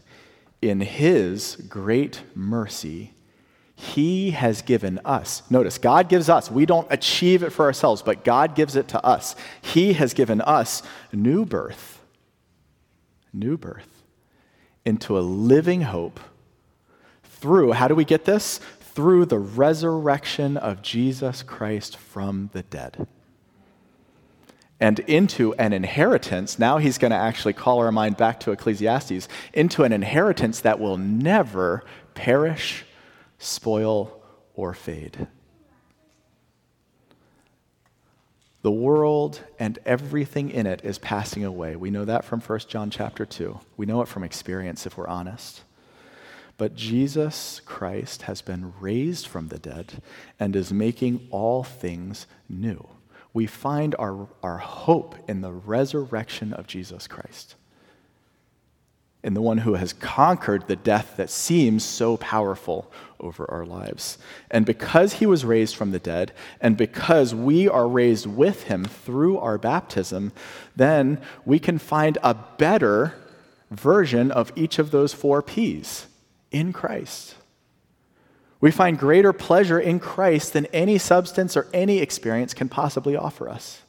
In 0.62 0.80
his 0.80 1.56
great 1.68 2.22
mercy, 2.34 3.12
he 3.78 4.30
has 4.30 4.62
given 4.62 4.98
us. 5.04 5.42
Notice, 5.50 5.76
God 5.76 6.08
gives 6.08 6.30
us. 6.30 6.50
We 6.50 6.64
don't 6.64 6.88
achieve 6.90 7.42
it 7.42 7.50
for 7.50 7.66
ourselves, 7.66 8.00
but 8.00 8.24
God 8.24 8.54
gives 8.54 8.74
it 8.74 8.88
to 8.88 9.04
us. 9.04 9.36
He 9.60 9.92
has 9.92 10.14
given 10.14 10.40
us 10.40 10.82
new 11.12 11.44
birth, 11.44 12.00
new 13.34 13.58
birth 13.58 14.02
into 14.86 15.18
a 15.18 15.20
living 15.20 15.82
hope 15.82 16.18
through, 17.24 17.72
how 17.72 17.86
do 17.86 17.94
we 17.94 18.06
get 18.06 18.24
this? 18.24 18.58
Through 18.80 19.26
the 19.26 19.38
resurrection 19.38 20.56
of 20.56 20.80
Jesus 20.80 21.42
Christ 21.42 21.98
from 21.98 22.48
the 22.54 22.62
dead. 22.62 23.06
And 24.80 25.00
into 25.00 25.52
an 25.54 25.74
inheritance, 25.74 26.58
now 26.58 26.78
he's 26.78 26.96
going 26.96 27.10
to 27.10 27.16
actually 27.16 27.52
call 27.52 27.80
our 27.80 27.92
mind 27.92 28.16
back 28.16 28.40
to 28.40 28.52
Ecclesiastes, 28.52 29.28
into 29.52 29.84
an 29.84 29.92
inheritance 29.92 30.60
that 30.60 30.80
will 30.80 30.96
never 30.96 31.84
perish 32.14 32.86
spoil, 33.38 34.22
or 34.54 34.72
fade. 34.72 35.26
The 38.62 38.70
world 38.72 39.40
and 39.58 39.78
everything 39.84 40.50
in 40.50 40.66
it 40.66 40.80
is 40.82 40.98
passing 40.98 41.44
away. 41.44 41.76
We 41.76 41.90
know 41.90 42.04
that 42.04 42.24
from 42.24 42.40
1 42.40 42.58
John 42.66 42.90
chapter 42.90 43.24
2. 43.24 43.60
We 43.76 43.86
know 43.86 44.02
it 44.02 44.08
from 44.08 44.24
experience 44.24 44.86
if 44.86 44.96
we're 44.96 45.06
honest. 45.06 45.62
But 46.58 46.74
Jesus 46.74 47.60
Christ 47.64 48.22
has 48.22 48.40
been 48.42 48.72
raised 48.80 49.26
from 49.26 49.48
the 49.48 49.58
dead 49.58 50.02
and 50.40 50.56
is 50.56 50.72
making 50.72 51.28
all 51.30 51.62
things 51.62 52.26
new. 52.48 52.88
We 53.32 53.46
find 53.46 53.94
our, 53.98 54.26
our 54.42 54.58
hope 54.58 55.14
in 55.28 55.42
the 55.42 55.52
resurrection 55.52 56.54
of 56.54 56.66
Jesus 56.66 57.06
Christ 57.06 57.54
in 59.26 59.34
the 59.34 59.42
one 59.42 59.58
who 59.58 59.74
has 59.74 59.92
conquered 59.92 60.68
the 60.68 60.76
death 60.76 61.14
that 61.16 61.28
seems 61.28 61.84
so 61.84 62.16
powerful 62.16 62.90
over 63.18 63.50
our 63.50 63.66
lives. 63.66 64.18
And 64.52 64.64
because 64.64 65.14
he 65.14 65.26
was 65.26 65.44
raised 65.44 65.74
from 65.74 65.90
the 65.90 65.98
dead, 65.98 66.32
and 66.60 66.76
because 66.76 67.34
we 67.34 67.68
are 67.68 67.88
raised 67.88 68.26
with 68.26 68.62
him 68.62 68.84
through 68.84 69.38
our 69.38 69.58
baptism, 69.58 70.30
then 70.76 71.20
we 71.44 71.58
can 71.58 71.76
find 71.76 72.18
a 72.22 72.34
better 72.34 73.16
version 73.72 74.30
of 74.30 74.52
each 74.54 74.78
of 74.78 74.92
those 74.92 75.12
four 75.12 75.42
P's 75.42 76.06
in 76.52 76.72
Christ. 76.72 77.34
We 78.60 78.70
find 78.70 78.96
greater 78.96 79.32
pleasure 79.32 79.80
in 79.80 79.98
Christ 79.98 80.52
than 80.52 80.66
any 80.66 80.98
substance 80.98 81.56
or 81.56 81.66
any 81.74 81.98
experience 81.98 82.54
can 82.54 82.68
possibly 82.68 83.16
offer 83.16 83.48
us. 83.48 83.82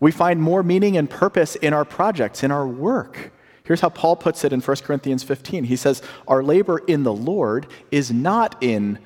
We 0.00 0.12
find 0.12 0.42
more 0.42 0.62
meaning 0.62 0.98
and 0.98 1.08
purpose 1.08 1.56
in 1.56 1.72
our 1.72 1.86
projects, 1.86 2.44
in 2.44 2.50
our 2.50 2.68
work, 2.68 3.32
Here's 3.68 3.82
how 3.82 3.90
Paul 3.90 4.16
puts 4.16 4.44
it 4.44 4.54
in 4.54 4.62
1 4.62 4.76
Corinthians 4.78 5.22
15. 5.22 5.64
He 5.64 5.76
says, 5.76 6.00
Our 6.26 6.42
labor 6.42 6.78
in 6.78 7.02
the 7.02 7.12
Lord 7.12 7.66
is 7.90 8.10
not 8.10 8.56
in 8.62 8.98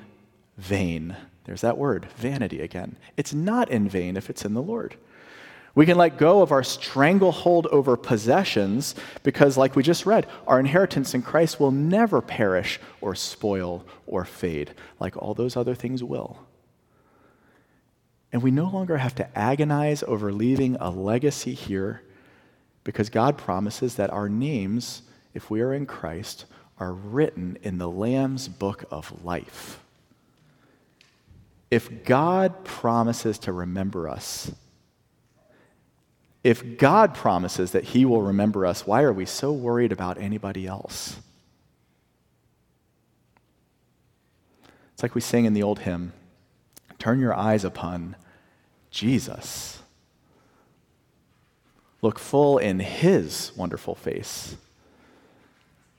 vain. 0.57 1.17
There's 1.43 1.59
that 1.59 1.77
word, 1.77 2.05
vanity 2.15 2.61
again. 2.61 2.95
It's 3.17 3.33
not 3.33 3.69
in 3.69 3.89
vain 3.89 4.15
if 4.15 4.29
it's 4.29 4.45
in 4.45 4.53
the 4.53 4.61
Lord. 4.61 4.95
We 5.75 5.85
can 5.85 5.97
let 5.97 6.17
go 6.17 6.41
of 6.41 6.53
our 6.53 6.63
stranglehold 6.63 7.67
over 7.71 7.97
possessions 7.97 8.95
because, 9.21 9.57
like 9.57 9.75
we 9.75 9.83
just 9.83 10.05
read, 10.05 10.27
our 10.47 10.61
inheritance 10.61 11.13
in 11.13 11.23
Christ 11.23 11.59
will 11.59 11.71
never 11.71 12.21
perish 12.21 12.79
or 13.01 13.15
spoil 13.15 13.85
or 14.07 14.23
fade, 14.23 14.71
like 14.97 15.17
all 15.17 15.33
those 15.33 15.57
other 15.57 15.75
things 15.75 16.01
will. 16.01 16.39
And 18.31 18.41
we 18.41 18.49
no 18.49 18.69
longer 18.69 18.95
have 18.95 19.15
to 19.15 19.37
agonize 19.37 20.03
over 20.03 20.31
leaving 20.31 20.77
a 20.77 20.89
legacy 20.89 21.53
here 21.53 22.01
because 22.83 23.09
God 23.09 23.37
promises 23.37 23.95
that 23.95 24.09
our 24.09 24.29
names, 24.29 25.03
if 25.33 25.49
we 25.49 25.61
are 25.61 25.73
in 25.73 25.85
Christ, 25.85 26.45
are 26.79 26.93
written 26.93 27.57
in 27.63 27.77
the 27.77 27.89
Lamb's 27.89 28.47
book 28.47 28.83
of 28.91 29.23
life. 29.23 29.79
If 31.71 32.03
God 32.03 32.63
promises 32.65 33.39
to 33.39 33.51
remember 33.51 34.07
us, 34.07 34.51
if 36.43 36.77
God 36.77 37.13
promises 37.13 37.71
that 37.71 37.85
He 37.85 38.05
will 38.05 38.21
remember 38.21 38.65
us, 38.65 38.85
why 38.85 39.01
are 39.03 39.13
we 39.13 39.25
so 39.25 39.51
worried 39.53 39.91
about 39.91 40.17
anybody 40.17 40.67
else? 40.67 41.17
It's 44.93 45.01
like 45.01 45.15
we 45.15 45.21
sing 45.21 45.45
in 45.45 45.53
the 45.53 45.63
old 45.63 45.79
hymn 45.79 46.13
Turn 47.03 47.19
your 47.19 47.33
eyes 47.33 47.65
upon 47.65 48.15
Jesus. 48.89 49.82
Look 52.03 52.19
full 52.19 52.57
in 52.57 52.81
his 52.81 53.53
wonderful 53.55 53.95
face. 53.95 54.57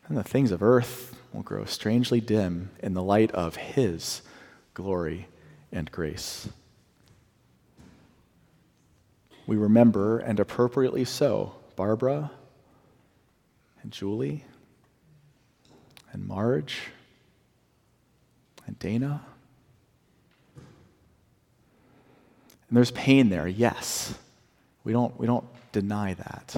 And 0.07 0.19
the 0.19 0.23
things 0.23 0.53
of 0.53 0.63
earth 0.63 1.17
will 1.33 1.43
grow 1.43 1.65
strangely 1.65 2.21
dim 2.21 2.71
in 2.81 2.93
the 2.93 3.03
light 3.03 3.31
of 3.31 3.57
his 3.57 4.21
glory 4.75 5.29
and 5.73 5.91
grace. 5.91 6.51
We 9.47 9.57
remember, 9.57 10.19
and 10.19 10.39
appropriately 10.39 11.07
so, 11.07 11.55
Barbara 11.75 12.31
and 13.83 13.91
Julie 13.91 14.45
and 16.13 16.29
Marge 16.29 16.83
and 18.67 18.79
Dana. 18.79 19.23
And 22.69 22.77
there's 22.77 22.91
pain 22.91 23.31
there, 23.31 23.49
yes. 23.49 24.19
We 24.85 24.93
don't, 24.93 25.19
we 25.19 25.27
don't 25.27 25.47
deny 25.73 26.15
that. 26.15 26.57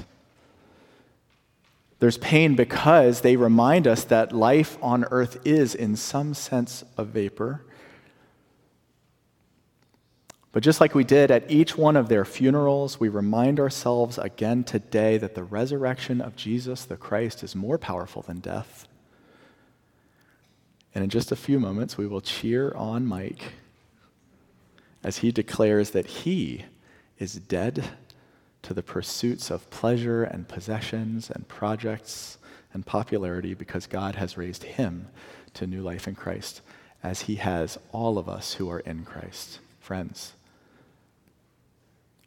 There's 1.99 2.17
pain 2.17 2.55
because 2.55 3.21
they 3.21 3.35
remind 3.35 3.87
us 3.87 4.03
that 4.05 4.31
life 4.31 4.77
on 4.81 5.05
earth 5.05 5.39
is, 5.45 5.73
in 5.73 5.95
some 5.95 6.33
sense, 6.33 6.83
a 6.95 7.03
vapor. 7.03 7.63
But 10.51 10.63
just 10.63 10.79
like 10.79 10.93
we 10.93 11.03
did 11.03 11.31
at 11.31 11.49
each 11.49 11.77
one 11.77 11.95
of 11.95 12.09
their 12.09 12.25
funerals, 12.25 12.99
we 12.99 13.09
remind 13.09 13.59
ourselves 13.59 14.17
again 14.17 14.63
today 14.63 15.17
that 15.17 15.35
the 15.35 15.43
resurrection 15.43 16.21
of 16.21 16.35
Jesus 16.35 16.85
the 16.85 16.97
Christ 16.97 17.43
is 17.43 17.55
more 17.55 17.77
powerful 17.77 18.21
than 18.21 18.39
death. 18.39 18.87
And 20.93 21.03
in 21.03 21.09
just 21.09 21.31
a 21.31 21.35
few 21.35 21.59
moments, 21.59 21.97
we 21.97 22.07
will 22.07 22.21
cheer 22.21 22.71
on 22.75 23.05
Mike 23.05 23.53
as 25.03 25.17
he 25.17 25.31
declares 25.31 25.91
that 25.91 26.07
he 26.07 26.65
is 27.19 27.35
dead 27.35 27.83
to 28.63 28.73
the 28.73 28.83
pursuits 28.83 29.49
of 29.49 29.69
pleasure 29.69 30.23
and 30.23 30.47
possessions 30.47 31.29
and 31.29 31.47
projects 31.47 32.37
and 32.73 32.85
popularity 32.85 33.53
because 33.53 33.87
God 33.87 34.15
has 34.15 34.37
raised 34.37 34.63
him 34.63 35.07
to 35.53 35.67
new 35.67 35.81
life 35.81 36.07
in 36.07 36.15
Christ, 36.15 36.61
as 37.01 37.21
he 37.21 37.35
has 37.35 37.77
all 37.91 38.17
of 38.17 38.27
us 38.27 38.53
who 38.53 38.69
are 38.69 38.79
in 38.79 39.05
Christ. 39.05 39.59
Friends, 39.79 40.33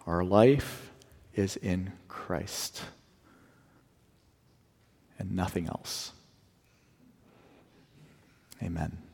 our 0.07 0.25
life 0.25 0.91
is 1.35 1.57
in 1.57 1.93
Christ 2.09 2.83
and 5.19 5.33
nothing 5.33 5.67
else. 5.67 6.13
Amen. 8.63 9.10